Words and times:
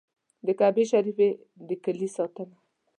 د 0.45 0.47
کعبې 0.59 0.83
شریفې 0.91 1.29
د 1.67 1.69
کیلي 1.83 2.09
ساتنه. 2.15 2.55